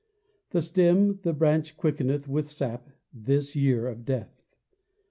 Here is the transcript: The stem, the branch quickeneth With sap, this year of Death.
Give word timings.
The 0.49 0.63
stem, 0.63 1.19
the 1.21 1.31
branch 1.31 1.77
quickeneth 1.77 2.27
With 2.27 2.49
sap, 2.49 2.89
this 3.13 3.55
year 3.55 3.85
of 3.85 4.03
Death. 4.03 4.41